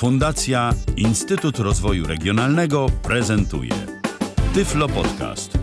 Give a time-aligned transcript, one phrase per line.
[0.00, 3.72] Fundacja Instytut Rozwoju Regionalnego prezentuje
[4.54, 5.58] Tyflo Podcast.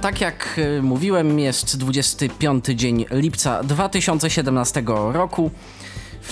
[0.00, 5.50] Tak jak y, mówiłem, jest 25 dzień lipca 2017 roku.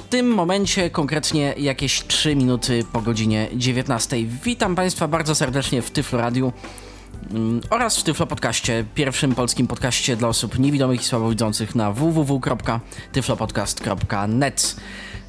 [0.05, 4.17] W tym momencie, konkretnie jakieś 3 minuty po godzinie 19.
[4.45, 6.53] Witam Państwa bardzo serdecznie w Tyflo Radiu
[7.31, 14.77] mm, oraz w Tyflo Podcaście, pierwszym polskim podcaście dla osób niewidomych i słabowidzących na www.tyflopodcast.net.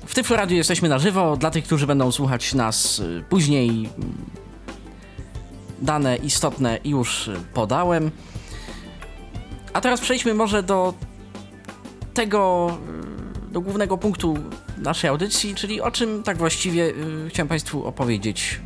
[0.06, 1.38] W Tyflo Radiu jesteśmy na żywo.
[1.38, 3.90] Dla tych, którzy będą słuchać nas y, później, mm,
[5.82, 8.12] dane istotne już podałem.
[9.74, 10.94] A teraz przejdźmy może do
[12.14, 12.72] tego,
[13.52, 14.38] do głównego punktu
[14.78, 18.60] naszej audycji, czyli o czym tak właściwie y, chciałem Państwu opowiedzieć.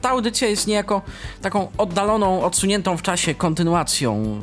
[0.00, 1.02] Ta audycja jest niejako
[1.42, 4.42] taką oddaloną, odsuniętą w czasie kontynuacją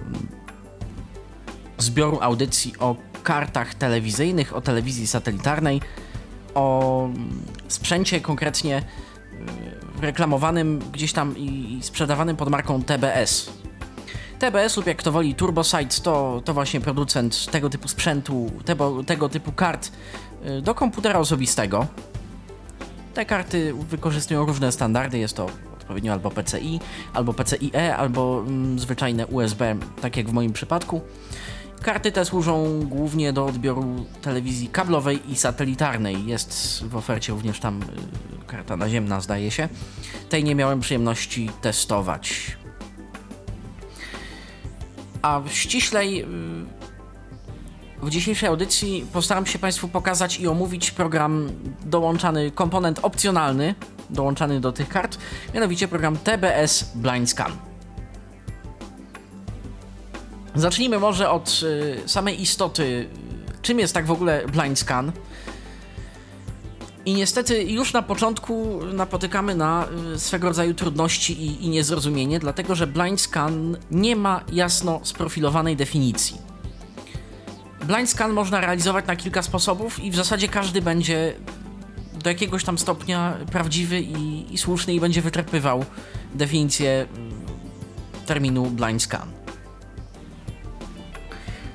[1.77, 5.81] zbioru audycji o kartach telewizyjnych, o telewizji satelitarnej,
[6.55, 7.09] o
[7.67, 13.56] sprzęcie konkretnie y, reklamowanym gdzieś tam i sprzedawanym pod marką TBS.
[14.39, 19.29] TBS lub jak to woli TurboSite to, to właśnie producent tego typu sprzętu, tego, tego
[19.29, 19.91] typu kart
[20.45, 21.87] y, do komputera osobistego.
[23.13, 26.79] Te karty wykorzystują różne standardy, jest to odpowiednio albo PCI,
[27.13, 31.01] albo PCIe, albo mm, zwyczajne USB, tak jak w moim przypadku.
[31.81, 36.25] Karty te służą głównie do odbioru telewizji kablowej i satelitarnej.
[36.25, 37.85] Jest w ofercie również tam y,
[38.47, 39.69] karta naziemna, zdaje się.
[40.29, 42.57] Tej nie miałem przyjemności testować.
[45.21, 46.25] A ściślej y,
[48.01, 51.49] w dzisiejszej audycji postaram się Państwu pokazać i omówić program
[51.85, 53.75] dołączany, komponent opcjonalny
[54.09, 55.17] dołączany do tych kart,
[55.53, 57.51] mianowicie program TBS Blind Scan.
[60.55, 63.09] Zacznijmy może od y, samej istoty,
[63.61, 65.11] czym jest tak w ogóle Blind Scan.
[67.07, 72.75] I niestety już na początku napotykamy na y, swego rodzaju trudności i, i niezrozumienie, dlatego
[72.75, 76.37] że blind scan nie ma jasno sprofilowanej definicji.
[77.85, 81.35] Blind scan można realizować na kilka sposobów i w zasadzie każdy będzie
[82.23, 85.85] do jakiegoś tam stopnia prawdziwy i, i słuszny i będzie wyczerpywał
[86.35, 87.07] definicję
[88.23, 89.36] y, terminu blind scan.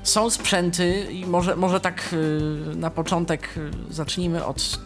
[0.02, 3.54] Są sprzęty i może, może tak y, na początek
[3.90, 4.78] zacznijmy od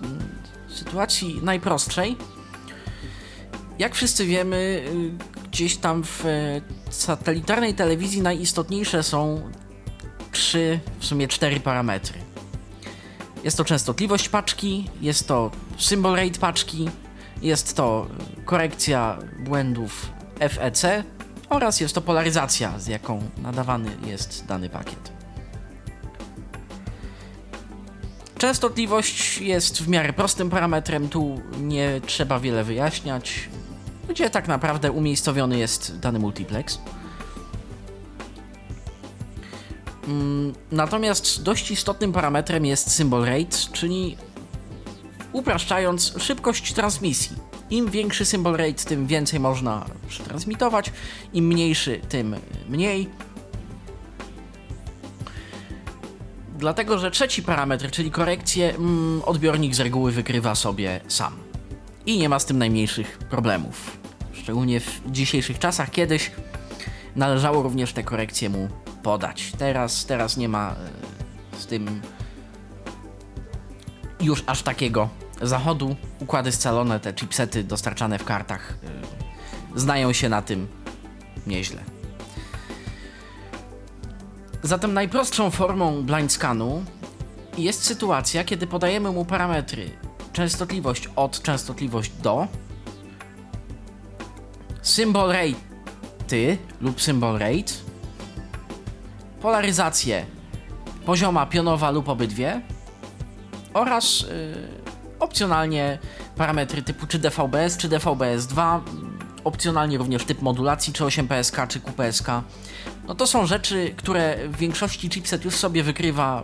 [0.69, 2.17] sytuacji najprostszej.
[3.79, 6.61] Jak wszyscy wiemy, y, gdzieś tam w e,
[6.91, 9.51] satelitarnej telewizji najistotniejsze są
[10.33, 12.19] trzy, w sumie cztery parametry.
[13.45, 16.89] Jest to częstotliwość paczki, jest to symbol rate paczki,
[17.43, 18.07] jest to
[18.45, 20.11] korekcja błędów
[20.41, 20.85] FEC
[21.49, 25.13] oraz jest to polaryzacja, z jaką nadawany jest dany pakiet.
[28.39, 33.49] Częstotliwość jest w miarę prostym parametrem, tu nie trzeba wiele wyjaśniać,
[34.09, 36.79] gdzie tak naprawdę umiejscowiony jest dany multiplex.
[40.09, 44.17] Mm, natomiast dość istotnym parametrem jest symbol rate, czyli
[45.33, 47.46] upraszczając szybkość transmisji.
[47.71, 50.93] Im większy symbol rate, tym więcej można przetransmitować,
[51.33, 52.37] im mniejszy, tym
[52.69, 53.09] mniej.
[56.59, 61.37] Dlatego, że trzeci parametr, czyli korekcję, mm, odbiornik z reguły wykrywa sobie sam.
[62.07, 63.99] I nie ma z tym najmniejszych problemów.
[64.33, 66.31] Szczególnie w dzisiejszych czasach, kiedyś
[67.17, 68.69] należało również te korekcje mu
[69.03, 69.53] podać.
[69.59, 70.71] Teraz, teraz nie ma
[71.55, 72.01] e, z tym
[74.21, 75.09] już aż takiego
[75.43, 75.97] zachodu.
[76.21, 78.75] Układy scalone, te chipsety dostarczane w kartach
[79.75, 80.69] e, znają się na tym
[81.47, 81.81] nieźle.
[84.63, 86.85] Zatem najprostszą formą blind scanu
[87.59, 89.91] jest sytuacja, kiedy podajemy mu parametry
[90.33, 92.49] częstotliwość od, częstotliwość do,
[94.83, 97.73] symbol rate lub symbol rate,
[99.41, 100.27] polaryzację
[101.07, 102.61] pozioma, pionowa lub obydwie
[103.75, 104.86] oraz yy,
[105.21, 105.99] opcjonalnie
[106.37, 108.81] parametry typu czy DVB-S, czy DVB-S2,
[109.45, 112.29] opcjonalnie również typ modulacji, czy 8PSK, czy QPSK.
[113.09, 116.43] No to są rzeczy, które w większości chipset już sobie wykrywa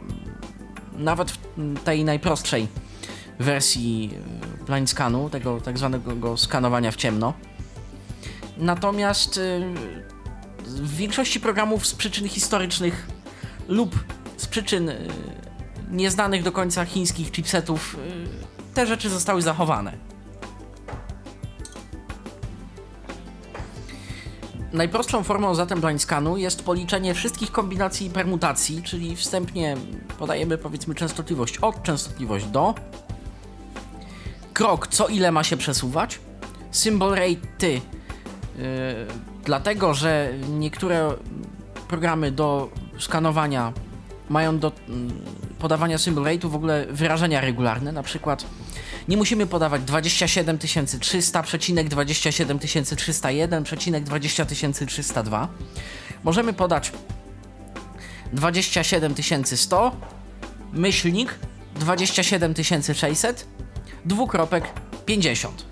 [0.93, 1.39] nawet w
[1.85, 2.69] tej najprostszej
[3.39, 4.11] wersji
[4.63, 7.35] e, blind scanu, tego tak zwanego skanowania w ciemno.
[8.59, 9.61] Natomiast e,
[10.67, 13.07] w większości programów z przyczyn historycznych
[13.69, 14.05] lub
[14.37, 14.97] z przyczyn e,
[15.91, 17.97] nieznanych do końca chińskich chipsetów
[18.75, 19.93] te rzeczy zostały zachowane.
[24.73, 29.77] Najprostszą formą zatem blind scanu jest policzenie wszystkich kombinacji i permutacji, czyli wstępnie
[30.19, 32.75] podajemy powiedzmy częstotliwość od, częstotliwość do,
[34.53, 36.21] krok co ile ma się przesuwać,
[36.71, 37.81] symbol rate yy,
[39.45, 41.15] dlatego, że niektóre
[41.89, 43.73] programy do skanowania
[44.29, 44.95] mają do yy,
[45.59, 48.45] podawania symbol rate'u w ogóle wyrażenia regularne, na przykład
[49.09, 55.49] nie musimy podawać 27300, przecinek 27301, przecinek 20302.
[56.25, 56.93] Możemy podać
[58.33, 59.97] 27100,
[60.73, 61.35] myślnik
[61.81, 63.47] 27600,
[64.05, 64.65] dwukropek
[65.07, 65.72] 50.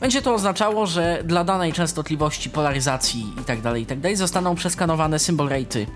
[0.00, 4.16] Będzie to oznaczało, że dla danej częstotliwości, polaryzacji itd., itd.
[4.16, 5.86] zostaną przeskanowane symbol rate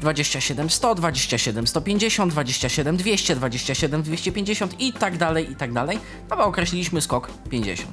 [0.00, 5.98] 27100, 27150, 27200, 27250 i tak dalej, i tak dalej.
[6.30, 7.90] No bo określiliśmy skok 50.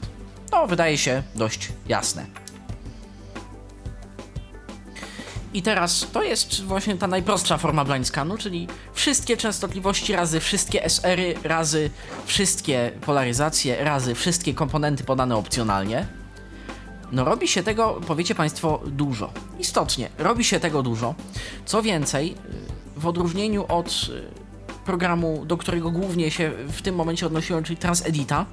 [0.51, 2.44] To wydaje się dość jasne.
[5.55, 10.83] I teraz to jest właśnie ta najprostsza forma blind scanu, czyli wszystkie częstotliwości razy wszystkie
[10.85, 11.89] SR-y, razy
[12.25, 16.07] wszystkie polaryzacje, razy wszystkie komponenty podane opcjonalnie.
[17.11, 19.33] No robi się tego, powiecie Państwo, dużo.
[19.59, 21.15] Istotnie, robi się tego dużo.
[21.65, 22.35] Co więcej,
[22.97, 24.23] w odróżnieniu od y,
[24.85, 28.45] programu, do którego głównie się w tym momencie odnosiłem, czyli Transedita,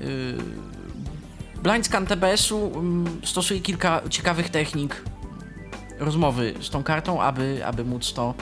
[0.00, 0.36] y,
[1.62, 5.02] Blind Scan TBS-u mm, stosuje kilka ciekawych technik
[5.98, 8.34] rozmowy z tą kartą, aby, aby móc to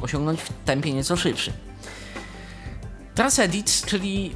[0.00, 1.54] osiągnąć w tempie nieco szybszym.
[3.14, 4.34] Transedit, czyli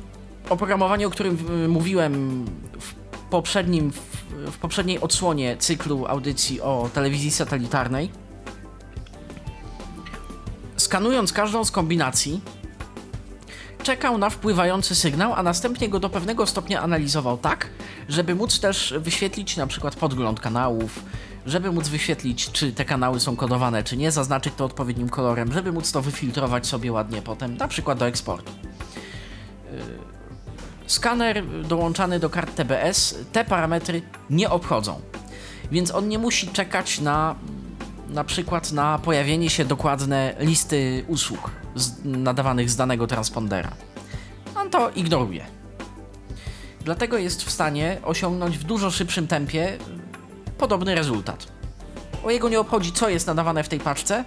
[0.49, 2.45] oprogramowanie, o którym mówiłem
[2.81, 2.95] w
[3.31, 3.93] poprzednim,
[4.53, 8.11] w poprzedniej odsłonie cyklu audycji o telewizji satelitarnej,
[10.77, 12.41] skanując każdą z kombinacji,
[13.83, 17.71] czekał na wpływający sygnał, a następnie go do pewnego stopnia analizował tak,
[18.09, 21.03] żeby móc też wyświetlić na przykład podgląd kanałów,
[21.47, 25.73] żeby móc wyświetlić, czy te kanały są kodowane, czy nie, zaznaczyć to odpowiednim kolorem, żeby
[25.73, 28.53] móc to wyfiltrować sobie ładnie potem, na przykład do eksportu.
[29.73, 29.79] Yy,
[30.87, 35.01] skaner dołączany do kart TBS te parametry nie obchodzą,
[35.73, 37.35] więc on nie musi czekać na
[38.09, 41.51] na przykład na pojawienie się dokładne listy usług
[42.05, 43.73] nadawanych z danego transpondera.
[44.57, 45.47] On to ignoruje.
[46.85, 49.79] Dlatego jest w stanie osiągnąć w dużo szybszym tempie
[50.59, 51.47] podobny rezultat.
[52.25, 54.25] O jego nie obchodzi, co jest nadawane w tej paczce.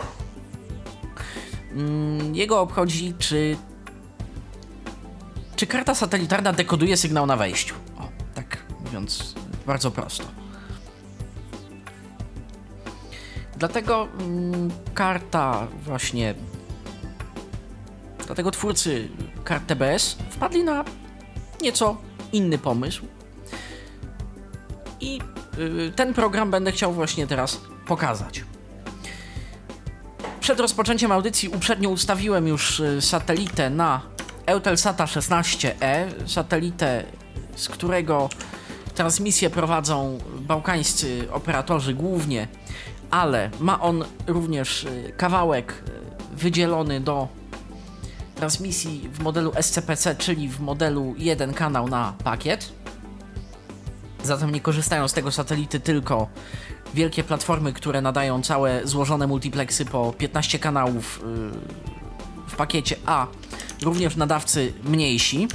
[1.72, 3.58] Mm, jego obchodzi, czy
[5.56, 7.76] czy karta satelitarna dekoduje sygnał na wejściu.
[8.00, 9.36] O, tak mówiąc
[9.66, 10.24] bardzo prosto.
[13.58, 16.36] Dlatego mm, karta właśnie
[18.26, 19.10] dlatego twórcy
[19.44, 20.86] kart TBS wpadli na
[21.62, 21.98] nieco
[22.31, 23.06] inny pomysł.
[25.00, 25.20] I
[25.96, 28.44] ten program będę chciał właśnie teraz pokazać.
[30.40, 34.02] Przed rozpoczęciem audycji uprzednio ustawiłem już y, satelitę na
[34.46, 37.04] Eutelsata 16e, satelitę,
[37.56, 38.30] z którego
[38.96, 42.48] transmisję prowadzą bałkańscy operatorzy głównie,
[43.12, 45.84] ale ma on również y, kawałek
[46.34, 47.28] wydzielony do
[48.36, 52.72] transmisji w modelu SCPC, czyli w modelu jeden kanał na pakiet.
[54.24, 56.28] Zatem nie korzystają z tego satelity tylko
[56.94, 61.23] wielkie platformy, które nadają całe złożone multiplexy po 15 kanałów
[62.47, 63.28] y, w pakiecie, a
[63.83, 65.47] również nadawcy mniejsi.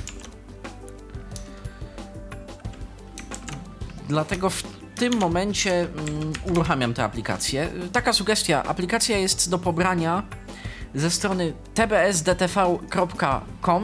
[4.09, 4.62] Dlatego w
[4.97, 7.68] tym momencie mm, uruchamiam tę aplikację.
[7.92, 10.23] Taka sugestia, aplikacja jest do pobrania
[10.94, 13.09] ze strony tbsdtv.com,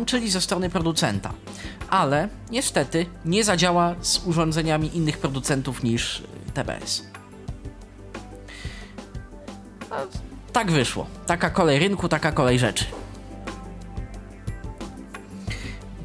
[0.05, 1.33] czyli ze strony producenta
[1.91, 6.23] ale niestety nie zadziała z urządzeniami innych producentów niż
[6.55, 7.05] TBS.
[9.91, 9.97] No,
[10.53, 11.07] tak wyszło.
[11.27, 12.85] Taka kolej rynku, taka kolej rzeczy.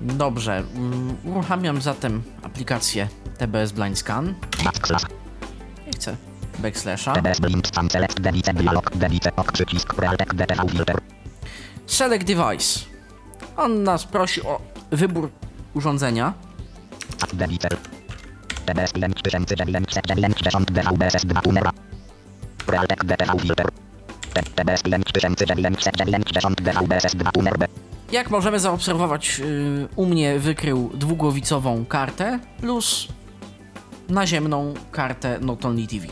[0.01, 4.35] Dobrze, um, uruchamiam zatem aplikację TBS Blind Scan.
[5.87, 6.15] Nie chcę
[6.59, 7.13] backslasha.
[11.87, 12.79] Select device.
[13.57, 14.61] On nas prosi o
[14.91, 15.29] wybór
[15.75, 16.33] urządzenia.
[28.11, 33.07] Jak możemy zaobserwować, yy, u mnie wykrył dwugłowicową kartę plus
[34.09, 36.07] naziemną kartę Not Only TV.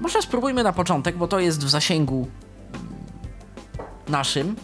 [0.00, 2.28] Może spróbujmy na początek, bo to jest w zasięgu
[4.08, 4.56] naszym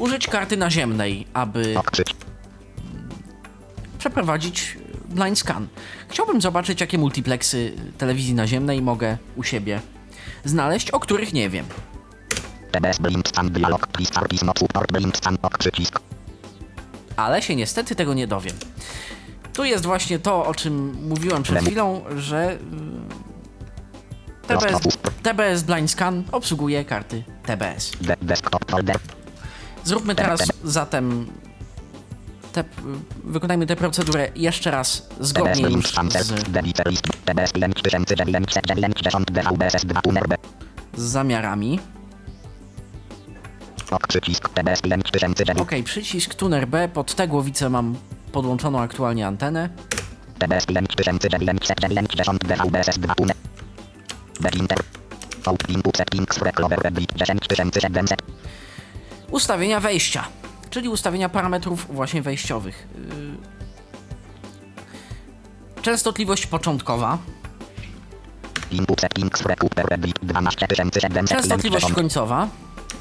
[0.00, 1.74] użyć karty naziemnej, aby
[3.98, 4.78] przeprowadzić
[5.08, 5.68] blind scan.
[6.08, 9.80] Chciałbym zobaczyć, jakie multiplexy telewizji naziemnej mogę u siebie
[10.44, 11.66] znaleźć, o których nie wiem.
[17.16, 18.54] Ale się niestety tego nie dowiem.
[19.52, 22.58] Tu jest właśnie to, o czym mówiłem przed chwilą, że y,
[24.46, 27.92] TBS, TBS Blind Scan obsługuje karty TBS.
[28.00, 28.98] De desktop folder.
[29.84, 31.26] Zróbmy teraz zatem
[32.52, 32.64] te,
[33.24, 37.04] wykonajmy tę procedurę jeszcze raz zgodnie już z, Deliver list.
[37.24, 40.36] TBS 9990 DVBS 2 numer B.
[40.96, 41.80] z zamiarami.
[43.90, 44.48] Ok przycisk.
[44.48, 45.60] TBS 9990.
[45.60, 47.96] Ok, przycisk Tuner B, pod tę głowicę mam
[48.32, 49.68] podłączoną aktualnie antenę.
[59.30, 60.24] Ustawienia wejścia,
[60.70, 62.88] czyli ustawienia parametrów właśnie wejściowych.
[62.94, 63.60] Yy,
[65.82, 67.18] Częstotliwość początkowa,
[68.70, 71.28] Input settings Reclover Edit 12700.
[71.38, 72.48] częstotliwość końcowa,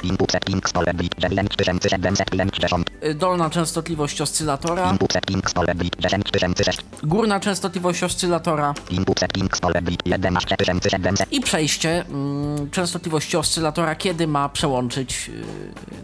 [0.04, 2.90] Input settings All Edit 9750.
[3.02, 6.86] yy, dolna częstotliwość oscylatora, Input settings All Edit 10600.
[7.04, 11.34] górna częstotliwość oscylatora Input settings All Edit 11700.
[11.34, 15.44] i przejście mm, częstotliwości oscylatora, kiedy ma przełączyć yy,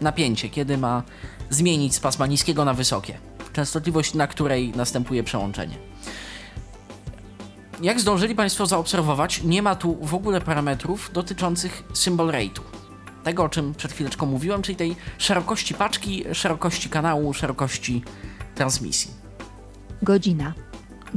[0.00, 1.02] napięcie, kiedy ma
[1.50, 3.18] zmienić z pasma niskiego na wysokie.
[3.52, 5.76] Częstotliwość, na której następuje przełączenie.
[7.82, 12.60] Jak zdążyli Państwo zaobserwować, nie ma tu w ogóle parametrów dotyczących symbol rate'u.
[13.26, 18.02] Tego, o czym przed chwileczką mówiłem, czyli tej szerokości paczki, szerokości kanału, szerokości
[18.54, 19.10] transmisji.
[20.02, 20.54] Godzina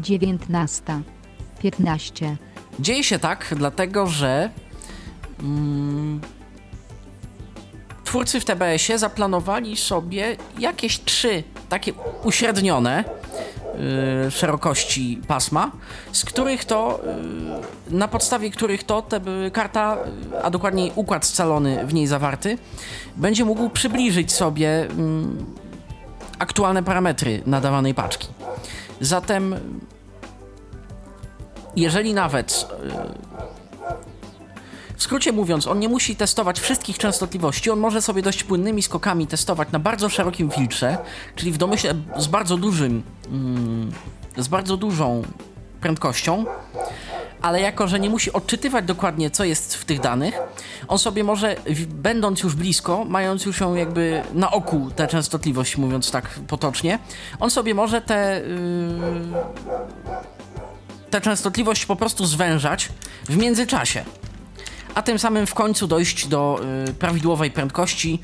[0.02, 2.36] 19.15.
[2.80, 4.50] Dzieje się tak, dlatego że
[5.40, 6.22] mm,
[8.04, 13.04] twórcy w TBS-ie zaplanowali sobie jakieś trzy takie uśrednione
[14.30, 15.72] szerokości pasma,
[16.12, 17.02] z których to,
[17.90, 19.98] y, na podstawie których to te, y, karta,
[20.34, 22.58] y, a dokładniej układ scalony w niej zawarty,
[23.16, 25.46] będzie mógł przybliżyć sobie mm,
[26.40, 28.28] aktualne parametry nadawanej paczki.
[29.02, 29.56] Zatem
[31.76, 32.68] jeżeli nawet.
[35.00, 39.28] W skrócie mówiąc, on nie musi testować wszystkich częstotliwości, on może sobie dość płynnymi skokami
[39.28, 40.98] testować na bardzo szerokim filtrze,
[41.36, 43.92] czyli w domyśle z bardzo dużym, mm,
[44.38, 45.24] z bardzo dużą
[45.82, 46.46] prędkością,
[47.42, 50.40] ale jako, że nie musi odczytywać dokładnie, co jest w tych danych,
[50.88, 51.56] on sobie może,
[51.88, 57.00] będąc już blisko, mając już ją jakby na oku tę częstotliwość, mówiąc tak potocznie,
[57.40, 58.60] on sobie może te yy,
[61.10, 62.90] tę częstotliwość po prostu zwężać
[63.30, 64.04] w międzyczasie,
[64.96, 68.20] a tym samym w końcu dojść do y, prawidłowej prędkości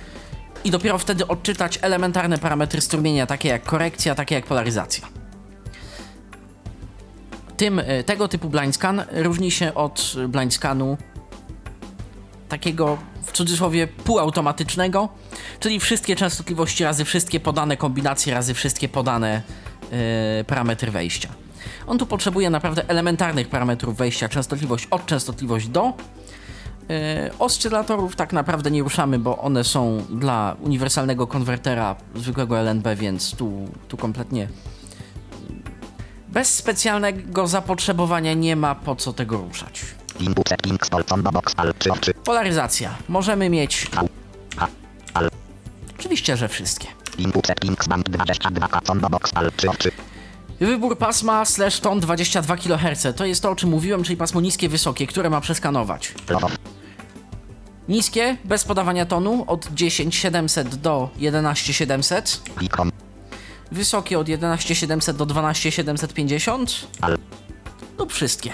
[0.63, 5.07] i dopiero wtedy odczytać elementarne parametry strumienia, takie jak korekcja, takie jak polaryzacja.
[7.57, 10.97] Tym, y, tego typu blind scan różni się od y, blind scanu
[12.49, 15.09] takiego w cudzysłowie półautomatycznego,
[15.59, 19.41] czyli wszystkie częstotliwości razy wszystkie podane kombinacje razy wszystkie podane
[20.41, 21.29] y, parametry wejścia.
[21.87, 25.93] On tu potrzebuje naprawdę elementarnych parametrów wejścia, częstotliwość od częstotliwość do.
[26.89, 33.35] Yy, oscylatorów tak naprawdę nie ruszamy, bo one są dla uniwersalnego konwertera zwykłego LNB, więc
[33.35, 34.47] tu, tu kompletnie
[36.35, 39.81] bez specjalnego zapotrzebowania nie ma po co tego ruszać.
[40.19, 42.13] Input settings All Combo Box Al 3 oczy.
[42.13, 42.95] Polaryzacja.
[43.09, 43.87] Możemy mieć.
[45.99, 46.87] Oczywiście, że wszystkie.
[47.17, 49.91] Input settings Band 22 K Combo Box Al 3 oczy.
[50.59, 54.69] Wybór pasma slash ton 22 kHz to jest to, o czym mówiłem, czyli pasmo niskie,
[54.69, 56.13] wysokie, które ma przeskanować.
[57.89, 62.41] Niskie, bez podawania tonu, od 10700 do 11700.
[62.59, 62.91] Wicom.
[63.71, 67.17] Wysokie od 11700 do 12750 Al.
[67.97, 68.53] lub wszystkie.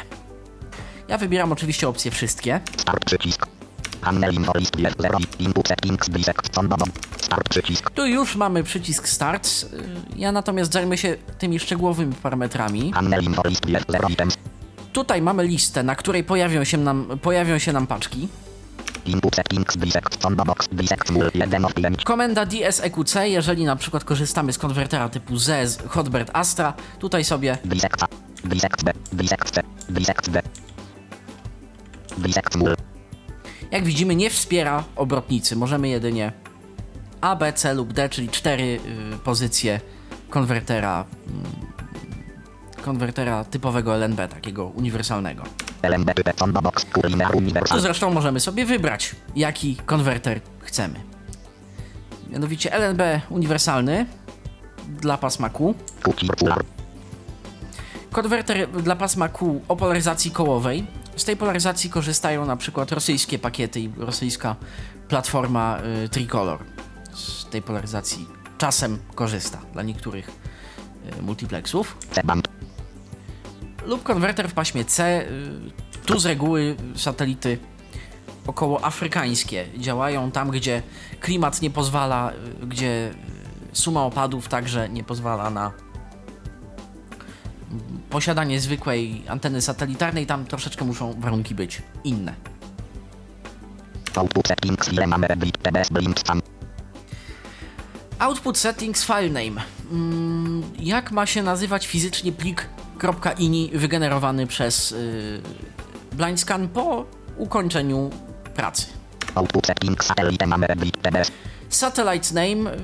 [1.08, 2.60] Ja wybieram oczywiście opcję wszystkie.
[2.78, 3.48] Start przycisk.
[4.02, 5.18] Panel info list jest 0.
[5.40, 6.92] Input settings Bisect Combo Box.
[7.22, 7.90] Start przycisk.
[7.92, 9.50] Tu już mamy przycisk Start.
[10.16, 12.92] Ja natomiast zajmę się tymi szczegółowymi parametrami.
[12.94, 14.10] Panel info list jest 0.
[14.10, 14.38] Items.
[14.94, 18.28] Tutaj mamy listę, na której pojawią się nam, pojawią się nam paczki.
[22.04, 27.58] Komenda DSEQC, jeżeli na przykład korzystamy z konwertera typu ZES, Hotbird Astra, tutaj sobie.
[33.72, 35.56] Jak widzimy, nie wspiera obrotnicy.
[35.56, 36.32] Możemy jedynie
[37.22, 38.80] A, B, C lub D, czyli cztery
[39.14, 39.82] y, pozycje
[40.30, 41.06] konwertera,
[42.80, 45.44] y, konwertera typowego LNB, takiego uniwersalnego.
[47.30, 47.80] Universal.
[47.80, 51.00] zresztą możemy sobie wybrać, jaki konwerter chcemy.
[52.30, 54.06] Mianowicie LNB uniwersalny
[55.02, 55.74] dla pasma Q,
[58.12, 60.86] konwerter dla pasma Q o polaryzacji kołowej.
[61.16, 64.56] Z tej polaryzacji korzystają na przykład rosyjskie pakiety i rosyjska
[65.08, 66.60] platforma y, Tricolor.
[67.14, 70.32] Z tej polaryzacji czasem korzysta dla niektórych
[71.20, 71.98] y, multiplexów.
[72.12, 72.61] C-band.
[73.86, 75.22] Lub konwerter w paśmie C.
[75.22, 77.58] y, Tu z reguły satelity
[78.48, 80.82] około afrykańskie działają tam, gdzie
[81.20, 82.32] klimat nie pozwala,
[82.64, 83.12] y, gdzie
[83.74, 85.72] y, suma opadów także nie pozwala na
[87.72, 90.26] mm, posiadanie zwykłej anteny satelitarnej.
[90.26, 92.34] Tam troszeczkę muszą warunki być inne.
[94.16, 95.08] Output settings file
[95.64, 95.90] TBS
[96.26, 96.42] sam.
[98.20, 99.62] Output settings filename.
[99.92, 102.70] Mm, jak ma się nazywać fizycznie plik
[103.38, 105.42] .ini wygenerowany przez yy,
[106.12, 107.06] BlindScan po
[107.38, 108.10] ukończeniu
[108.56, 108.86] pracy?
[111.70, 112.78] Satellite name, y,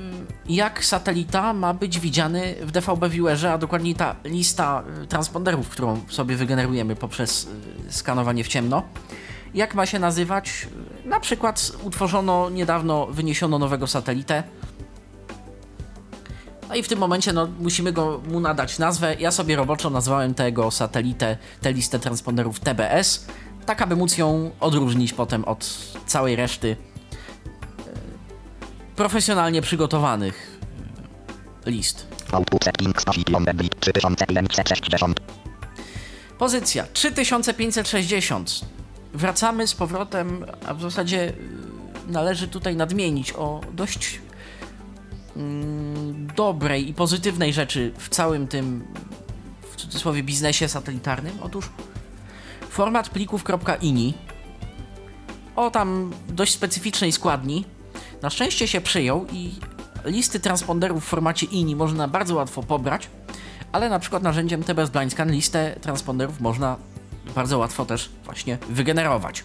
[0.48, 6.00] jak satelita ma być widziany w DVB Viewerze, a dokładniej ta lista y, transponderów, którą
[6.08, 7.48] sobie wygenerujemy poprzez
[7.88, 8.82] y, skanowanie w ciemno.
[9.54, 10.66] Jak ma się nazywać?
[11.04, 14.42] Y, Na przykład utworzono niedawno, wyniesiono nowego satelitę.
[16.68, 19.16] No i w tym momencie no, musimy go, mu nadać nazwę.
[19.18, 23.26] Ja sobie roboczo nazwałem tego satelitę, tę listę transponderów TBS,
[23.66, 26.76] tak aby móc ją odróżnić potem od całej reszty
[28.96, 30.60] profesjonalnie przygotowanych
[31.66, 32.06] y, list.
[32.32, 35.20] Output settings position read 3560.
[36.38, 38.60] Pozycja 3560.
[39.14, 41.34] Wracamy z powrotem, a w zasadzie y,
[42.08, 44.20] należy tutaj nadmienić o dość
[46.36, 48.86] dobrej i pozytywnej rzeczy w całym tym,
[49.72, 51.38] w cudzysłowie, biznesie satelitarnym.
[51.42, 51.70] Otóż
[52.70, 54.14] format plików.ini
[55.56, 57.64] o tam dość specyficznej składni
[58.22, 59.50] na szczęście się przyjął i
[60.04, 63.10] listy transponderów w formacie INI można bardzo łatwo pobrać,
[63.72, 66.76] ale na przykład narzędziem TBS BlindScan listę transponderów można
[67.34, 69.44] bardzo łatwo też właśnie wygenerować.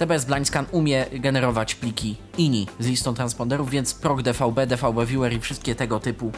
[0.00, 5.40] TBS BlindScan umie generować pliki INI z listą transponderów, więc PROG DVB, DVB Viewer i
[5.40, 6.32] wszystkie tego typu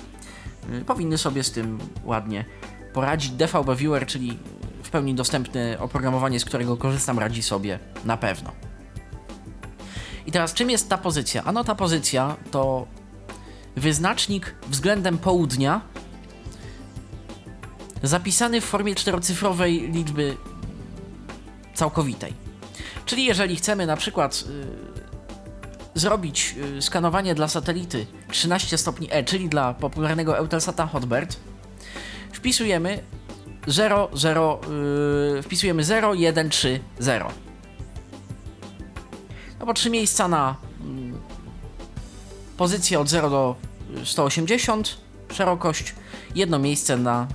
[0.72, 2.44] y, powinny sobie z tym ładnie
[2.92, 3.30] poradzić.
[3.30, 4.38] DVB Viewer, czyli
[4.82, 8.52] w pełni dostępne oprogramowanie, z którego korzystam, radzi sobie na pewno.
[10.26, 11.44] I teraz czym jest ta pozycja?
[11.44, 12.86] Ano ta pozycja to
[13.76, 15.80] wyznacznik względem południa
[18.02, 20.36] zapisany w formie czterocyfrowej liczby
[21.74, 22.41] całkowitej.
[23.06, 24.44] Czyli jeżeli chcemy na przykład
[25.94, 31.36] y, zrobić y, skanowanie dla satelity 13 stopni E, czyli dla popularnego Eutelsata Hotbird,
[32.32, 33.02] wpisujemy
[33.66, 34.60] 0, 0,
[35.38, 37.28] y, wpisujemy 0, 1, 3, 0.
[39.60, 41.20] No bo trzy miejsca na mm,
[42.56, 43.56] pozycję od 0 do
[44.04, 44.96] 180,
[45.32, 45.94] szerokość,
[46.34, 47.26] jedno miejsce na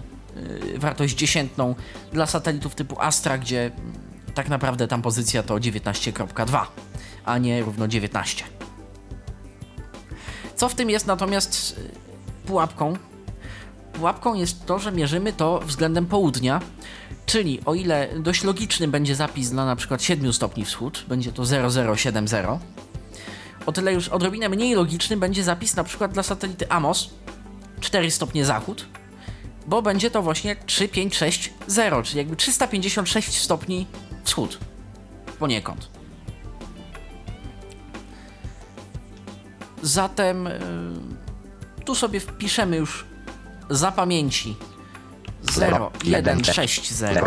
[0.76, 1.76] y, wartość dziesiętną
[2.14, 4.07] dla satelitów typu Astra, gdzie mm,
[4.38, 6.66] tak naprawdę tam pozycja to 19.2,
[7.26, 8.44] a nie równo 19.
[10.56, 12.94] Co w tym jest natomiast y, pułapką?
[13.94, 16.62] Pułapką jest to, że mierzymy to względem południa,
[17.26, 21.44] czyli o ile dość logiczny będzie zapis dla na przykład 7 stopni wschód, będzie to
[21.96, 22.62] 0070,
[23.66, 27.10] o tyle już odrobinę mniej logiczny będzie zapis na przykład dla satelity Amos
[27.80, 28.86] 4 stopnie zachód,
[29.68, 33.88] bo będzie to właśnie 3560, czyli jakby 356 stopni
[34.28, 34.58] wschód
[35.40, 35.90] poniekąd.
[39.82, 43.06] Zatem yy, tu sobie wpiszemy już
[43.70, 44.56] za pamięci
[45.44, 47.20] 0160.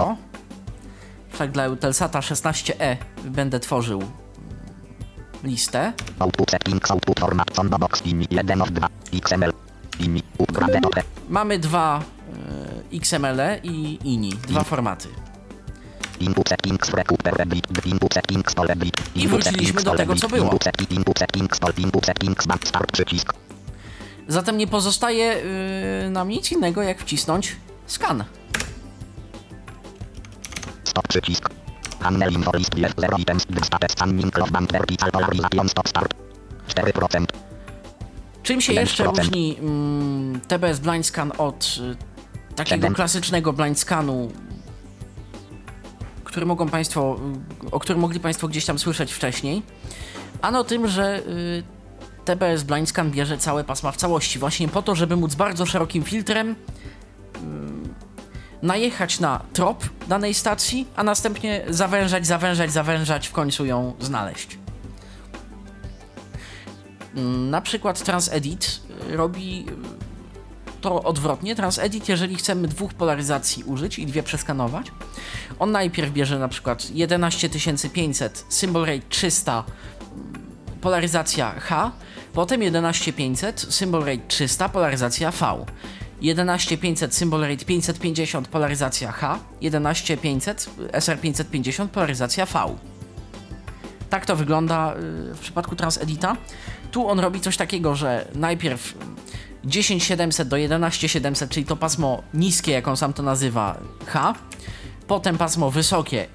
[1.33, 4.03] Wszak dla Eutelsata 16E będę tworzył
[5.45, 5.93] listę.
[6.19, 9.53] Output settings output format combo box IMI 1 of 2 XML
[10.01, 10.95] IMI upgrade OP
[11.29, 12.03] Mamy dwa
[12.93, 15.09] y, XML i INI, dwa formaty.
[19.15, 20.59] I wróciliśmy do tego, co było.
[24.29, 25.43] Zatem nie pozostaje
[26.07, 27.57] y, nam nic innego, jak wcisnąć
[27.87, 28.25] scan.
[30.85, 31.51] stop przycisk
[32.01, 34.33] Panel info list jest 0 items status scanning
[34.73, 36.15] vertical polarization stop start
[36.69, 37.25] 4%
[38.43, 39.19] Czym się jeszcze 7%.
[39.19, 41.97] różni mm, TBS Blind Scan od y,
[42.57, 42.95] takiego 7.
[42.95, 44.31] klasycznego blind scanu,
[46.31, 47.17] który mogą Państwo,
[47.65, 49.63] y, o którym mogli Państwo gdzieś tam słyszeć wcześniej?
[50.43, 51.63] Ano tym, że y,
[52.25, 56.03] TBS Blind Scan bierze całe pasma w całości, właśnie po to, żeby móc bardzo szerokim
[56.03, 56.57] filtrem
[58.63, 64.59] najechać na trop danej stacji, a następnie zawężać, zawężać, zawężać, w końcu ją znaleźć.
[67.51, 69.67] Na przykład TransEdit y, robi
[70.81, 71.57] to odwrotnie.
[71.57, 74.87] TransEdit, jeżeli chcemy dwóch polaryzacji użyć i dwie przeskanować,
[75.61, 79.65] on najpierw bierze na przykład 11500, symbol rate 300,
[80.81, 81.93] polaryzacja H,
[82.33, 85.67] potem 11500, symbol rate 300, polaryzacja V.
[86.21, 92.79] 11500, symbol rate 550, polaryzacja H, 11500, SR550, polaryzacja V.
[94.11, 96.37] Tak to wygląda y, w przypadku TransEdita.
[96.91, 98.95] Tu on robi coś takiego, że najpierw
[99.65, 104.35] 10700 do 11700, czyli to pasmo niskie, jak on sam to nazywa, H,
[105.11, 106.27] potem pasmo wysokie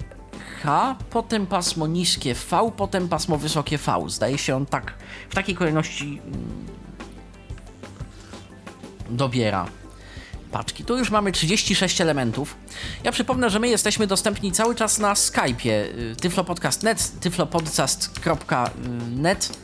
[0.62, 4.04] H, potem pasmo niskie V, potem pasmo wysokie V.
[4.08, 4.94] Zdaje się on tak,
[5.30, 6.66] w takiej kolejności mm,
[9.10, 9.66] dobiera
[10.52, 10.84] paczki.
[10.84, 12.56] Tu już mamy 36 elementów.
[13.04, 19.58] Ja przypomnę, że my jesteśmy dostępni cały czas na Skype'ie y, tyflopodcast.net, tyflopodcast.net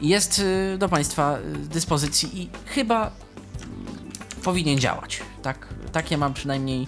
[0.00, 3.12] jest y, do Państwa y, dyspozycji i chyba mm,
[4.42, 5.20] powinien działać.
[5.42, 6.86] Tak, takie mam przynajmniej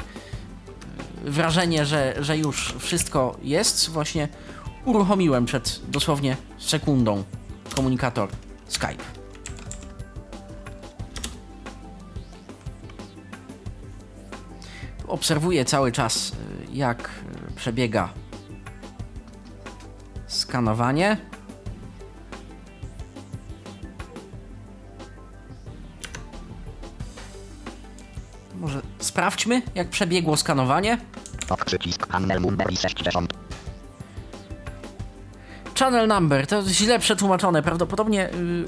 [1.24, 3.90] wrażenie, że, że już wszystko jest.
[3.90, 4.28] Właśnie
[4.84, 7.24] uruchomiłem przed dosłownie sekundą
[7.76, 8.28] komunikator
[8.68, 9.04] Skype.
[15.08, 16.34] Obserwuję cały czas, y,
[16.72, 17.10] jak
[17.56, 18.08] przebiega
[20.26, 21.31] skanowanie.
[29.12, 30.98] Sprawdźmy, jak przebiegło skanowanie.
[31.46, 33.32] Top przycisk panel number i 60.
[35.78, 37.62] Channel number to źle przetłumaczone.
[37.62, 38.64] Prawdopodobnie y,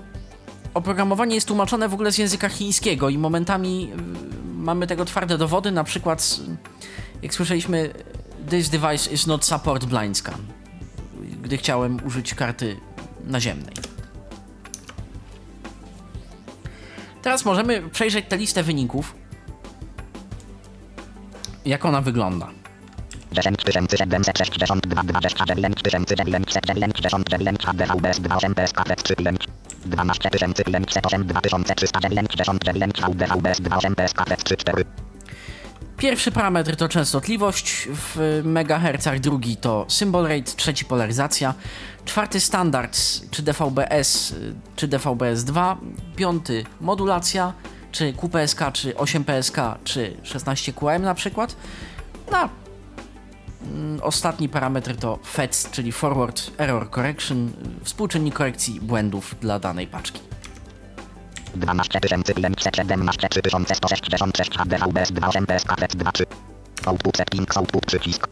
[0.74, 5.72] oprogramowanie jest tłumaczone w ogóle z języka chińskiego i momentami y, mamy tego twarde dowody.
[5.72, 7.90] Na przykład, y, jak słyszeliśmy,
[8.50, 10.40] this device is not support blind scan,
[11.42, 12.76] gdy chciałem użyć karty
[13.24, 13.74] naziemnej.
[17.22, 19.23] Teraz możemy przejrzeć tę listę wyników.
[33.76, 34.84] 8 PSK 3 4
[35.96, 37.88] Pierwszy parametr to częstotliwość.
[37.92, 41.54] W megahercach, drugi to symbol rate, trzeci polaryzacja,
[42.04, 42.98] czwarty standard
[43.30, 44.34] czy DVB-S
[44.76, 45.76] czy DVB-S2,
[46.16, 47.52] piąty modulacja
[47.94, 51.56] czy QPSK czy 8PSK czy 16QM na przykład.
[52.30, 52.48] No,
[53.62, 57.52] mm, ostatni parametr to FETS, czyli Forward Error Correction,
[57.82, 60.20] współczynnik korekcji błędów dla danej paczki.
[61.54, 66.26] 12 517 3166 ADVBS 2 8 PSK 2 3
[66.86, 68.28] Output settings output przycisk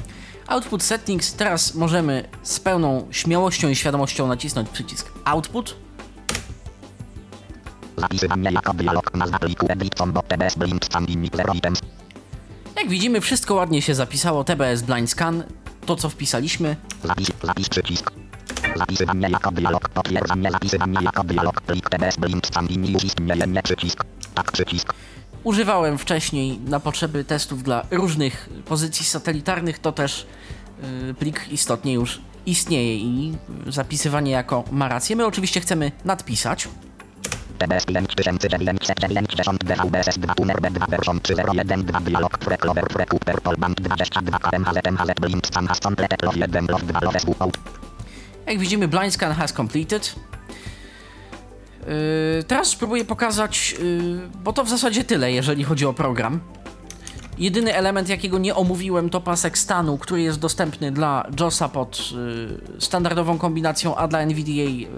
[0.47, 1.35] Output Settings.
[1.35, 5.77] Teraz możemy z pełną śmiałością i świadomością nacisnąć przycisk Output.
[12.77, 14.45] Jak widzimy, wszystko ładnie się zapisało.
[14.45, 15.43] TBS Blind Scan,
[15.87, 16.77] to co wpisaliśmy.
[17.05, 18.11] Zapis, zapis przycisk.
[18.77, 19.89] Zapisywanie jako dialog.
[19.89, 21.61] Potwierdzanie zapisywania jako dialog.
[21.61, 22.69] Plik TBS blind scan
[23.63, 24.05] przycisk.
[24.35, 24.95] Tak przycisk.
[25.45, 30.27] Używałem wcześniej na potrzeby testów dla różnych pozycji satelitarnych, to też
[30.83, 33.35] yy, plik istotnie już istnieje i
[33.67, 35.17] zapisywanie jako ma rację.
[35.17, 36.69] My oczywiście chcemy nadpisać.
[37.63, 44.97] TBS 5990 DVBS 2 Tuner B2 version 3012 dialog Preclover Precuper Polband 22 KM HZM
[44.97, 47.59] HZ blind scan has completed love 1 love 2 love SW out.
[48.47, 50.15] Jak widzimy, blind scan has completed.
[51.87, 56.41] Yy, teraz spróbuję pokazać, yy, bo to w zasadzie tyle, jeżeli chodzi o program.
[57.39, 62.81] Jedyny element, jakiego nie omówiłem, to pasek stanu, który jest dostępny dla JOSa pod yy,
[62.81, 64.89] standardową kombinacją, a dla NVDA yy,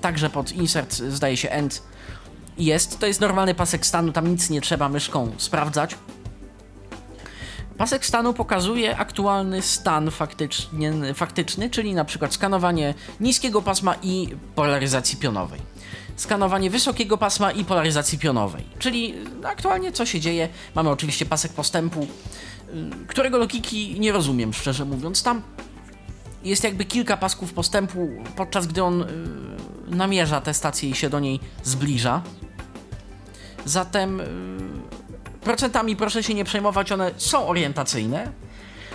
[0.00, 1.82] także pod insert, zdaje się, end
[2.58, 2.98] jest.
[2.98, 5.96] To jest normalny pasek stanu, tam nic nie trzeba myszką sprawdzać.
[7.78, 15.18] Pasek stanu pokazuje aktualny stan faktycznie, faktyczny, czyli na przykład skanowanie niskiego pasma i polaryzacji
[15.18, 15.60] pionowej.
[16.18, 20.48] Skanowanie wysokiego pasma i polaryzacji pionowej, czyli aktualnie co się dzieje.
[20.74, 25.22] Mamy oczywiście pasek postępu, y, którego logiki nie rozumiem, szczerze mówiąc.
[25.22, 25.42] Tam
[26.44, 29.06] jest jakby kilka pasków postępu, podczas gdy on y,
[29.86, 32.22] namierza tę stację i się do niej zbliża.
[33.64, 34.24] Zatem y,
[35.40, 38.32] procentami proszę się nie przejmować, one są orientacyjne.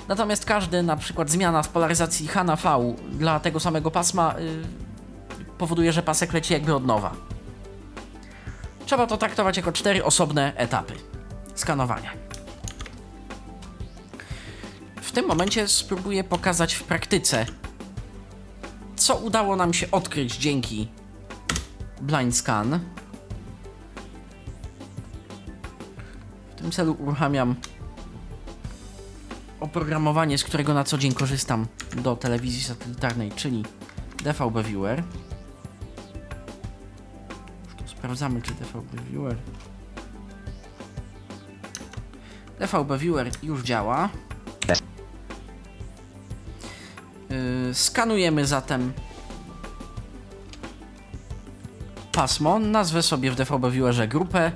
[0.08, 4.36] Natomiast każdy na przykład zmiana z polaryzacji H na V dla tego samego pasma
[5.58, 7.16] powoduje, że pasek leci jakby od nowa.
[8.86, 10.94] Trzeba to traktować jako cztery osobne etapy
[11.56, 12.12] skanowania.
[15.02, 17.46] W tym momencie spróbuję pokazać w praktyce,
[18.96, 20.88] co udało nam się odkryć dzięki
[22.02, 22.80] Blind Scan.
[26.74, 27.56] celu uruchamiam
[29.60, 33.64] oprogramowanie, z którego na co dzień korzystam do telewizji satelitarnej, czyli
[34.24, 35.04] DVB Viewer.
[38.14, 39.36] Sprawdzamy, czy DVB Viewer.
[42.60, 44.10] DVB Viewer już działa.
[47.30, 48.94] Yy, skanujemy zatem
[52.12, 52.60] pasmo.
[52.60, 54.52] Nazwę sobie w DVB Viewerze grupę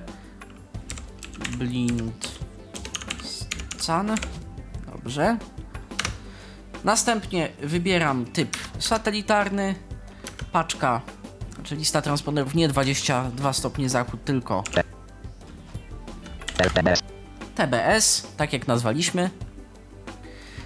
[1.58, 2.40] Blind
[3.78, 4.16] Scan.
[4.86, 5.38] Dobrze.
[6.84, 9.76] Następnie wybieram typ satelitarny,
[10.52, 11.02] paczka,
[11.68, 14.64] czy lista transponderów nie 22 stopnie zachód, tylko.
[17.56, 19.30] TBS, tak jak nazwaliśmy.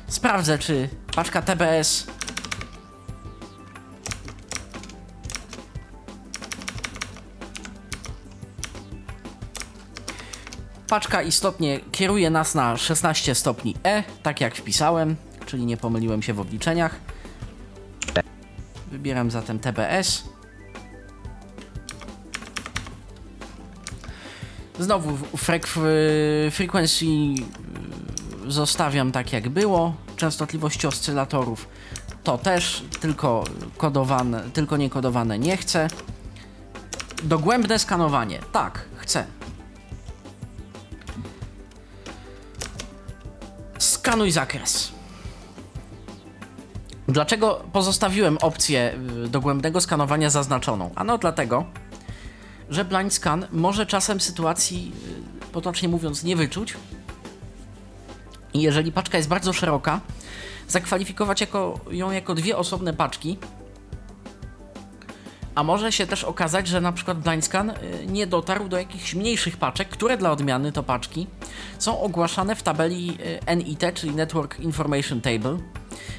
[0.08, 2.08] Sprawdzę, czy paczka TBS
[10.88, 16.34] Paczka istotnie kieruje nas na 16 stopni E, tak jak wpisałem, czyli nie pomyliłem się
[16.34, 16.96] w obliczeniach.
[18.92, 20.31] Wybieram zatem TBS.
[24.82, 25.67] Znowu frek
[26.52, 29.94] frequency y, zostawiam tak jak było.
[30.15, 31.67] Częstotliwości oscylatorów
[32.24, 33.44] to też, tylko
[33.78, 35.88] kodowane, tylko niekodowane nie chcę.
[37.24, 38.39] Dogłębne skanowanie.
[38.52, 39.26] Tak, chcę.
[43.78, 44.91] Skanuj zakres.
[47.08, 48.94] Dlaczego pozostawiłem opcję
[49.26, 50.91] y, dogłębnego skanowania zaznaczoną?
[50.96, 51.65] Ano dlatego,
[52.72, 54.92] że blind scan może czasem sytuacji,
[55.42, 56.74] y, potocznie mówiąc, nie wyczuć.
[58.54, 60.00] I jeżeli paczka jest bardzo szeroka,
[60.68, 63.38] zakwalifikować jako, ją jako dwie osobne paczki.
[65.56, 67.76] A może się też okazać, że na przykład blind scan y,
[68.08, 71.28] nie dotarł do jakichś mniejszych paczek, które dla odmiany to paczki
[71.80, 73.18] są ogłaszane w tabeli
[73.50, 75.58] y, NIT, czyli Network Information Table.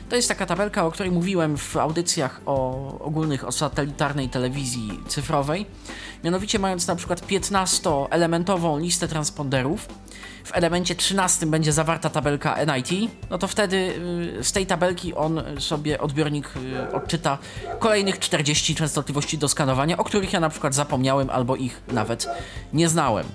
[0.08, 5.66] To jest taka tabelka, o której mówiłem w audycjach o ogólnych o satelitarnej telewizji cyfrowej.
[6.24, 9.88] Mianowicie mając na przykład 15-elementową listę transponderów,
[10.44, 13.76] w elemencie 13 będzie zawarta tabelka NIT, no to wtedy
[14.38, 17.38] y, z tej tabelki on sobie odbiornik y, odczyta
[17.78, 22.28] kolejnych 40 częstotliwości do skanowania, o których ja na przykład zapomniałem albo ich nawet
[22.72, 23.26] nie znałem.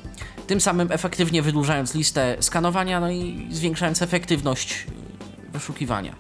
[0.48, 4.86] Tym samym efektywnie wydłużając listę skanowania, no i zwiększając efektywność
[5.48, 6.16] y, wyszukiwania.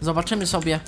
[0.00, 0.80] Zobaczymy sobie.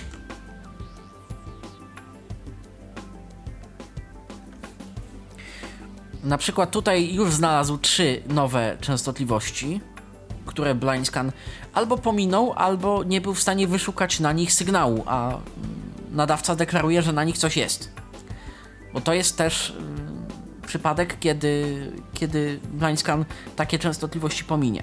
[6.27, 9.81] Na przykład tutaj już znalazł trzy nowe częstotliwości,
[10.47, 11.33] które blind scan
[11.75, 15.39] albo pominął, albo nie był w stanie wyszukać na nich sygnału, a
[16.11, 17.91] nadawca deklaruje, że na nich coś jest.
[18.95, 20.27] Bo to jest też mm,
[20.67, 23.25] przypadek, kiedy, kiedy blind scan
[23.57, 24.83] takie częstotliwości pominie.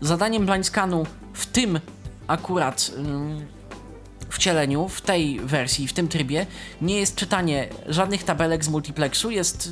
[0.00, 1.80] Zadaniem blind scanu w tym
[2.26, 3.46] akurat ym,
[4.34, 6.46] wcieleniu, w tej wersji, w tym trybie,
[6.82, 9.66] nie jest czytanie żadnych tabelek z multiplexu, jest,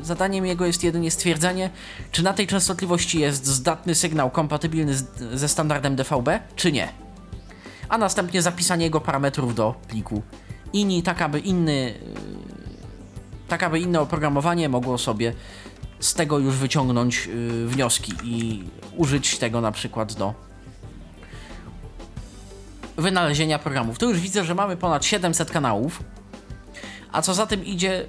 [0.00, 1.70] y, zadaniem jego jest jedynie stwierdzenie,
[2.12, 6.88] czy na tej częstotliwości jest zdatny sygnał kompatybilny z, ze standardem DVB, czy nie.
[7.88, 10.22] A następnie zapisanie jego parametrów do pliku
[10.72, 15.32] INI, tak aby inny, y, tak aby inne oprogramowanie mogło sobie
[16.00, 18.64] z tego już wyciągnąć y, wnioski i
[18.96, 20.51] użyć tego na przykład do
[23.02, 23.98] wynalezienia programów.
[23.98, 26.02] Tu już widzę, że mamy ponad 700 kanałów,
[27.12, 28.06] a co za tym idzie,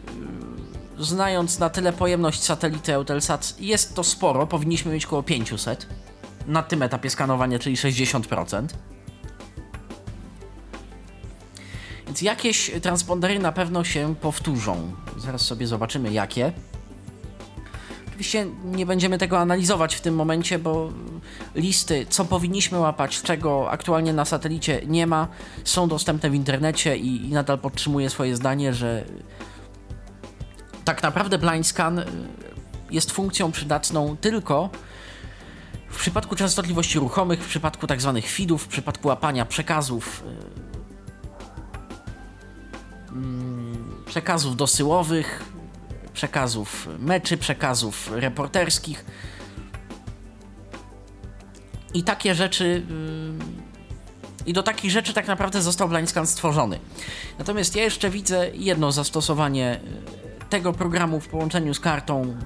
[0.98, 5.88] yy, znając na tyle pojemność satelity Eutelsat, jest to sporo, powinniśmy mieć około 500
[6.48, 8.68] na tym etapie skanowania, czyli 60%.
[12.06, 14.92] Więc jakieś transpondery na pewno się powtórzą.
[15.18, 16.54] Zaraz sobie zobaczymy jakie.
[18.14, 20.90] Oczywiście nie będziemy tego analizować w tym momencie, bo
[21.56, 25.28] listy, co powinniśmy łapać, czego aktualnie na satelicie nie ma,
[25.64, 29.04] są dostępne w internecie i, i nadal podtrzymuję swoje zdanie, że
[30.86, 32.06] tak naprawdę blind scan y,
[32.92, 34.70] jest funkcją przydatną tylko
[35.90, 40.24] w przypadku częstotliwości ruchomych, w przypadku tak zwanych feedów, w przypadku łapania przekazów
[43.10, 45.53] y, mm, przekazów dosyłowych,
[46.14, 49.06] przekazów meczy, przekazów reporterskich.
[51.94, 52.86] I takie rzeczy.
[52.90, 56.80] Yy, I do takich rzeczy tak naprawdę został Blindscan stworzony.
[57.40, 62.38] Natomiast ja jeszcze widzę jedno zastosowanie yy, tego programu w połączeniu z kartą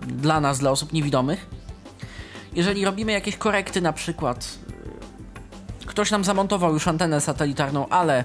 [0.00, 1.46] dla nas, dla osób niewidomych.
[2.52, 4.58] Jeżeli robimy jakieś korekty, na przykład
[5.80, 8.24] yy, ktoś nam zamontował już antenę satelitarną, ale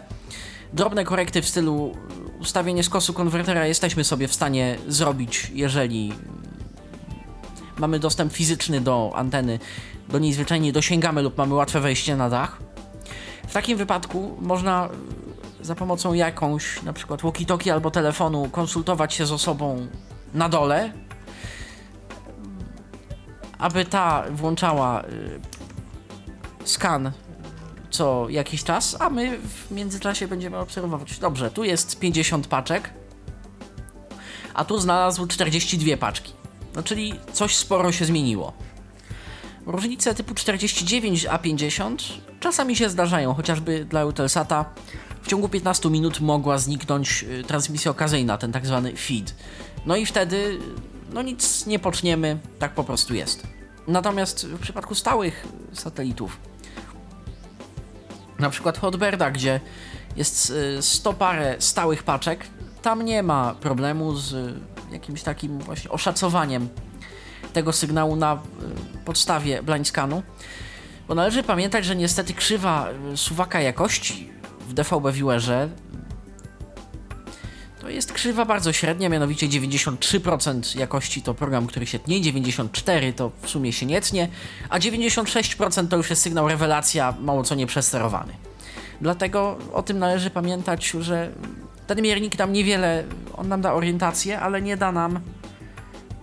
[0.73, 1.97] drobne korekty w stylu
[2.43, 6.13] ustawienie skosu konwertera jesteśmy sobie w stanie zrobić, jeżeli
[7.77, 9.59] mamy dostęp fizyczny do anteny,
[10.09, 12.57] do niej zwyczajnie dosięgamy lub mamy łatwe wejście na dach.
[13.47, 14.89] W takim wypadku można
[15.61, 19.87] za pomocą jakąś, na przykład walkie-talkie albo telefonu, konsultować się z osobą
[20.33, 20.93] na dole,
[23.57, 25.05] aby ta włączała y,
[26.63, 27.11] skan
[27.93, 31.19] co jakiś czas, a my w międzyczasie będziemy obserwować.
[31.19, 32.89] Dobrze, tu jest 50 paczek,
[34.53, 36.33] a tu znalazł 42 paczki.
[36.75, 38.53] No czyli coś sporo się zmieniło.
[39.65, 42.03] Różnice typu 49 a 50
[42.39, 44.65] czasami się zdarzają, chociażby dla Eutelsata
[45.21, 49.35] w ciągu 15 minut mogła zniknąć y, transmisja okazyjna, ten tak zwany feed.
[49.85, 50.59] No i wtedy
[51.13, 53.47] no nic nie poczniemy, tak po prostu jest.
[53.87, 56.37] Natomiast w przypadku stałych satelitów,
[58.39, 59.59] na przykład Hotberda, gdzie
[60.15, 62.45] jest y, 100 parę stałych paczek,
[62.81, 64.53] tam nie ma problemu z y,
[64.91, 66.69] jakimś takim właśnie oszacowaniem
[67.53, 70.23] tego sygnału na y, podstawie blindscanu,
[71.07, 74.29] bo należy pamiętać, że niestety krzywa suwaka jakości
[74.67, 75.69] w DVB Viewerze
[77.83, 83.31] to jest krzywa bardzo średnia, mianowicie 93% jakości to program, który się tnie, 94% to
[83.41, 84.27] w sumie się nie tnie,
[84.69, 88.33] a 96% to już jest sygnał rewelacja, mało co nieprzesterowany.
[89.01, 91.31] Dlatego o tym należy pamiętać, że
[91.87, 95.19] ten miernik nam niewiele, on nam da orientację, ale nie da nam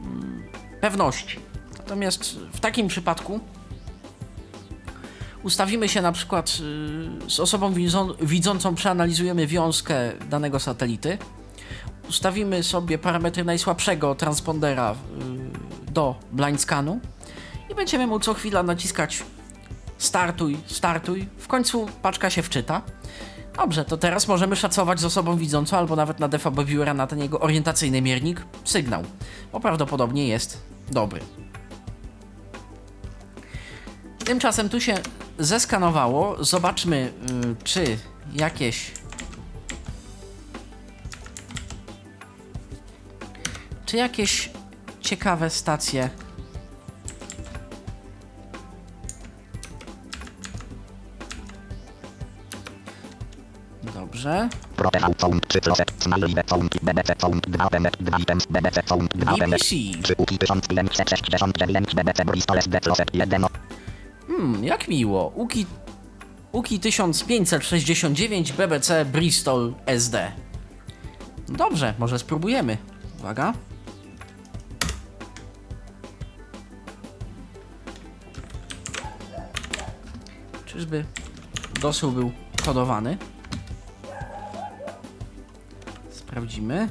[0.00, 0.42] mm,
[0.80, 1.40] pewności.
[1.78, 3.40] Natomiast w takim przypadku
[5.42, 6.58] ustawimy się na przykład
[7.26, 11.18] y, z osobą widzą, widzącą, przeanalizujemy wiązkę danego satelity,
[12.10, 17.00] ustawimy sobie parametry najsłabszego transpondera y, do blind scanu
[17.70, 19.22] i będziemy mu co chwila naciskać
[19.98, 21.28] startuj, startuj.
[21.38, 22.82] W końcu paczka się wczyta.
[23.56, 26.28] Dobrze, to teraz możemy szacować z osobą widzącą albo nawet na
[26.64, 29.02] Viewera na ten jego orientacyjny miernik sygnał,
[29.52, 31.20] bo prawdopodobnie jest dobry.
[34.24, 34.94] Tymczasem tu się
[35.38, 36.44] zeskanowało.
[36.44, 37.12] Zobaczmy,
[37.60, 37.98] y, czy
[38.32, 38.99] jakieś.
[61.94, 63.46] BBC Bristol SD Floset 1,
[64.26, 65.32] Hmm, jak miło.
[65.34, 65.66] Uki,
[66.52, 70.32] Uki 1569 BBC Bristol SD.
[71.48, 72.78] Dobrze, może spróbujemy.
[73.18, 73.52] Uwaga.
[80.80, 81.04] Czyżby
[81.80, 82.32] dosył był
[82.64, 83.16] kodowany?
[86.10, 86.88] Sprawdzimy.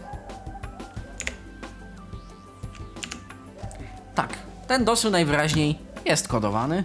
[4.16, 6.84] Tak, ten dosył najwyraźniej jest kodowany.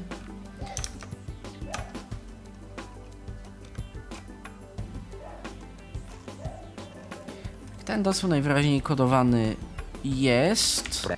[7.85, 9.57] Ten dosył najwyraźniej kodowany
[10.05, 11.09] jest.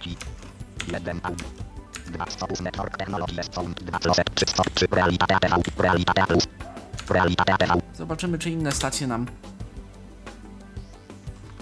[7.94, 9.26] Zobaczymy, czy inne stacje nam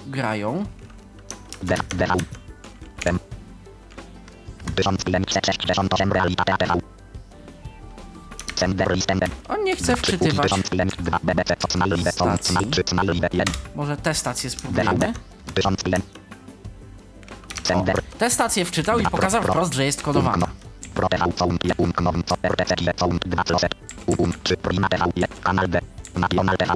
[0.07, 0.65] grają.
[1.63, 2.15] D, DV,
[3.07, 3.19] M,
[4.77, 6.75] 1568 Realita TV,
[8.57, 10.51] Sender List MD, On nie chce 3 UKI wczytywać.
[10.53, 12.71] 1002 BBC Smalllive Sound, Stacji.
[12.71, 14.99] 3 Smalllive 1, Może te stacje spróbujemy.
[14.99, 15.19] DVB,
[15.55, 16.01] 1001,
[17.65, 20.44] Sender, Te stacje wczytał i pokazał wprost, że jest kodowana.
[21.09, 23.75] ProTV Sound je unknown co RTC je Sound 2 Floset,
[24.07, 25.81] UUM 3 Prima TV je Kanal D,
[26.17, 26.75] National TV,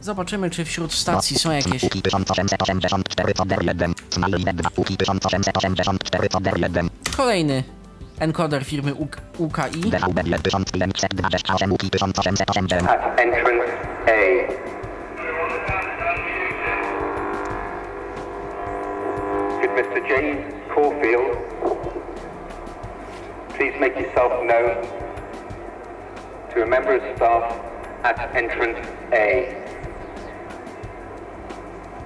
[0.00, 1.84] Zobaczymy, czy wśród stacji są jakieś.
[1.84, 7.64] UKI 1884 Coder 1, Smalllive 2 UKI 1884 Coder 1, Kolejny
[8.20, 9.80] encoder firmy UK UKI.
[9.80, 13.64] DVB 1528 UKI 1880, at entrance
[14.06, 14.46] A.
[19.60, 20.08] Could Mr.
[20.08, 21.85] James Caulfield
[23.56, 24.76] please make yourself known
[26.52, 27.44] to a member of staff
[28.04, 28.78] at entrance
[29.12, 29.26] A?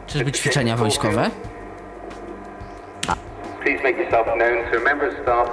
[0.07, 1.31] Czyżby ćwiczenia wojskowe?
[3.63, 5.49] Please make yourself known to a member of staff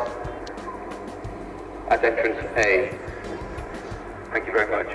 [1.89, 2.89] at entrance A.
[4.33, 4.87] Thank you very much.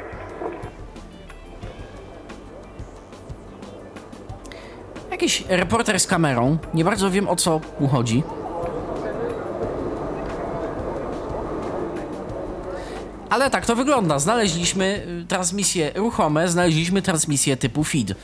[5.10, 6.58] Jakiś reporter z kamerą.
[6.74, 8.22] Nie bardzo wiem o co mu chodzi.
[13.32, 14.18] Ale tak to wygląda.
[14.18, 18.14] Znaleźliśmy y, transmisje ruchome, znaleźliśmy transmisję typu feed.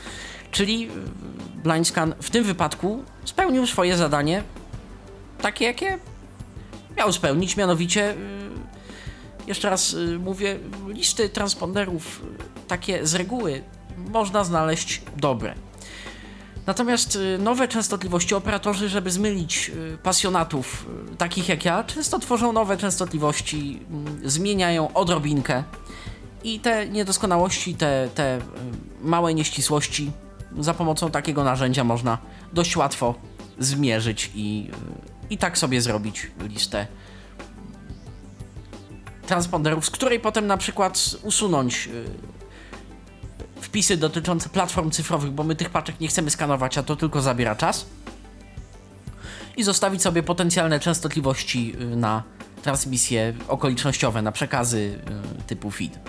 [0.51, 4.43] Czyli y, BlindScan w tym wypadku spełnił swoje zadanie
[5.41, 5.97] takie, jakie
[6.97, 8.15] miał spełnić, mianowicie, y,
[9.47, 12.21] jeszcze raz mówię, listy transponderów
[12.67, 13.63] takie z reguły
[13.97, 15.55] można znaleźć dobre.
[16.69, 22.53] Natomiast y, nowe częstotliwości operatorzy, żeby zmylić y, pasjonatów y, takich jak ja, często tworzą
[22.53, 25.63] nowe częstotliwości, mm, zmieniają odrobinkę.
[26.43, 28.39] I te niedoskonałości, te, te
[29.01, 30.11] małe nieścisłości
[30.59, 32.17] za pomocą takiego narzędzia można
[32.53, 33.15] dość łatwo
[33.59, 34.71] zmierzyć i,
[35.29, 36.87] i tak sobie zrobić listę
[39.27, 41.89] transponderów, z której potem na przykład usunąć
[43.61, 47.55] wpisy dotyczące platform cyfrowych, bo my tych paczek nie chcemy skanować, a to tylko zabiera
[47.55, 47.85] czas.
[49.57, 52.23] I zostawić sobie potencjalne częstotliwości y, na
[52.61, 54.99] transmisje okolicznościowe, na przekazy
[55.39, 55.99] y, typu feed.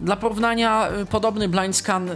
[0.00, 2.10] Dla porównania, y, podobny blind scan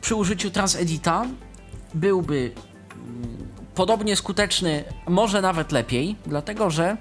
[0.00, 1.26] przy użyciu transedita
[1.94, 2.52] byłby
[3.74, 6.96] podobnie skuteczny, może nawet lepiej, dlatego że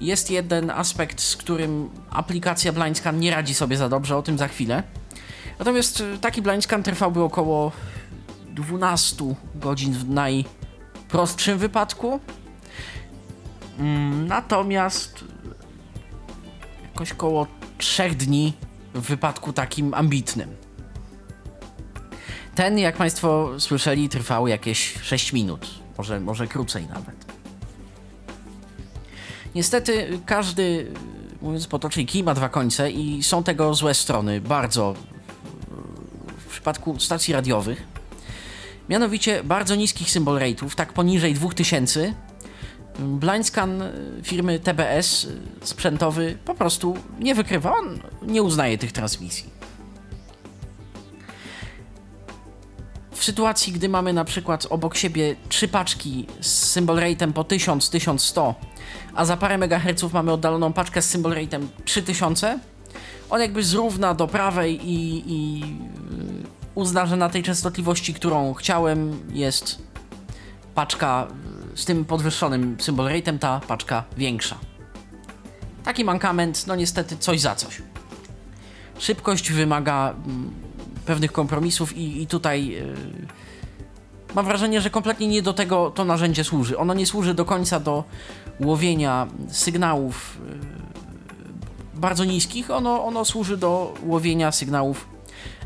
[0.00, 4.48] jest jeden aspekt, z którym aplikacja BlindScan nie radzi sobie za dobrze, o tym za
[4.48, 4.82] chwilę.
[5.58, 7.72] Natomiast y, taki BlindScan trwałby około
[8.50, 12.20] 12 godzin w najprostszym wypadku.
[13.78, 15.24] Mm, Natomiast
[16.82, 17.46] jakoś około
[17.78, 18.52] 3 dni
[18.94, 20.56] w wypadku takim ambitnym.
[22.54, 25.66] Ten, jak Państwo słyszeli, trwał jakieś 6 minut,
[25.98, 27.27] może, może krócej nawet.
[29.54, 30.92] Niestety każdy,
[31.42, 34.94] mówiąc potocznie, kij ma dwa końce i są tego złe strony, bardzo
[36.38, 37.82] w przypadku stacji radiowych.
[38.88, 42.14] Mianowicie bardzo niskich symbol rate'ów, tak poniżej 2000.
[42.98, 43.82] Blindscan
[44.22, 45.26] firmy TBS
[45.62, 49.57] sprzętowy po prostu nie wykrywa, on nie uznaje tych transmisji.
[53.18, 57.90] W sytuacji, gdy mamy na przykład obok siebie trzy paczki z symbol rate'em po 1000,
[57.90, 58.54] 1100,
[59.14, 62.58] a za parę megaherców mamy oddaloną paczkę z symbol rate'em 3000,
[63.30, 65.66] on jakby zrówna do prawej i, i yy,
[66.74, 69.82] uzna, że na tej częstotliwości, którą chciałem, jest
[70.74, 71.26] paczka
[71.70, 74.58] yy, z tym podwyższonym symbol rate'em, ta paczka większa.
[75.84, 77.82] Taki mankament, no niestety coś za coś.
[78.98, 80.67] Szybkość wymaga mm,
[81.08, 82.94] pewnych kompromisów i, i tutaj yy,
[84.34, 86.78] mam wrażenie, że kompletnie nie do tego to narzędzie służy.
[86.78, 88.04] Ono nie służy do końca do
[88.60, 90.38] łowienia sygnałów
[91.94, 95.08] yy, bardzo niskich, ono, ono służy do łowienia sygnałów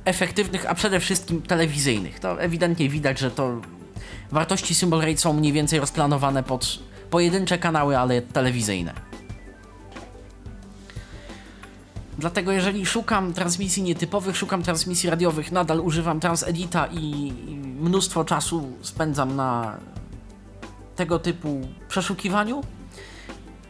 [0.05, 2.21] efektywnych, a przede wszystkim telewizyjnych.
[2.21, 3.61] To ewidentnie widać, że to
[4.31, 6.79] wartości symbol rate są mniej więcej rozplanowane pod
[7.11, 9.12] pojedyncze kanały, ale telewizyjne.
[12.19, 17.33] Dlatego jeżeli szukam transmisji nietypowych, szukam transmisji radiowych, nadal używam transedita i,
[17.81, 19.79] mnóstwo czasu spędzam na
[20.97, 22.63] tego typu przeszukiwaniu.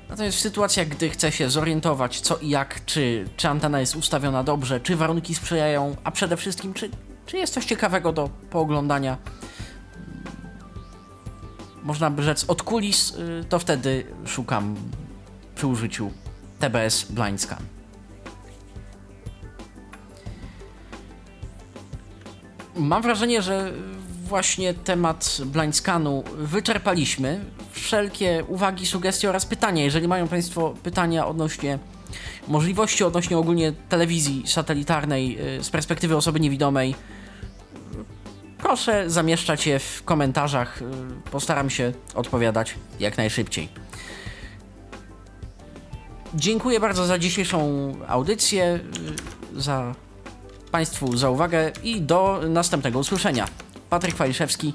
[0.09, 4.45] Natomiast w sytuacjach, gdy chcę się zorientować co i jak, czy, czy antena jest ustawiona
[4.45, 6.91] dobrze, czy warunki sprzyjają, a przede wszystkim, czy,
[7.27, 9.19] czy jest coś ciekawego do pooglądania,
[11.83, 14.77] można by rzec od kulis, y, to wtedy szukam
[15.55, 16.11] przy użyciu
[16.59, 17.82] TBS Blind Scan.
[22.77, 23.73] Mam wrażenie, że
[24.25, 27.45] właśnie temat blind scanu wyczerpaliśmy.
[27.73, 29.85] Wszelkie uwagi, sugestie oraz pytania.
[29.85, 31.79] Jeżeli mają Państwo pytania odnośnie
[32.49, 36.95] możliwości, odnośnie ogólnie telewizji satelitarnej y, z perspektywy osoby niewidomej,
[38.59, 40.83] proszę zamieszczać je w komentarzach.
[40.83, 40.85] Y,
[41.31, 43.69] Postaram się odpowiadać jak najszybciej.
[46.35, 48.81] Dziękuję bardzo za dzisiejszą audycję,
[49.57, 49.95] y, za
[50.73, 53.49] Państwu za uwagę i do następnego usłyszenia.
[53.91, 54.75] Patryk Waliszewski,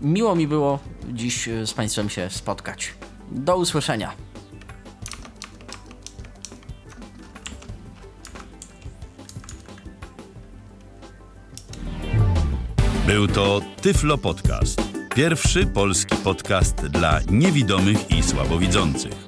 [0.00, 0.78] miło mi było
[1.12, 2.94] dziś z Państwem się spotkać.
[3.30, 4.12] Do usłyszenia.
[13.06, 14.82] Był to Tyflo Podcast.
[15.14, 19.27] Pierwszy polski podcast dla niewidomych i słabowidzących.